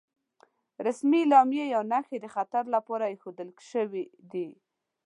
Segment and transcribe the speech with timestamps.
[0.85, 4.49] رسمي علامې یا نښې د خطر لپاره ايښودل شوې دي.